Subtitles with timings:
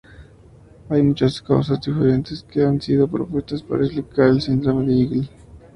[0.89, 5.29] Hay muchas causas diferentes que han sido propuestas para explicar el síndrome de Eagle.